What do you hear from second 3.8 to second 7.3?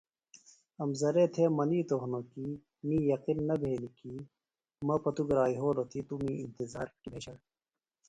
کیۡ مہ پتوۡ گرا یھولوۡ تی توۡ می انتظار کیۡ